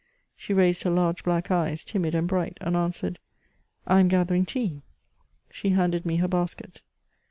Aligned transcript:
She 0.35 0.51
raised 0.55 0.81
her 0.81 0.89
large 0.89 1.23
black 1.23 1.51
eyes, 1.51 1.83
timid 1.85 2.15
and 2.15 2.27
bright, 2.27 2.57
and 2.59 2.75
answered:" 2.75 3.19
I 3.85 3.99
am 3.99 4.07
gathering 4.07 4.47
tea." 4.47 4.81
She 5.51 5.69
handed 5.77 6.07
me 6.07 6.15
her 6.15 6.27
basket. 6.27 6.81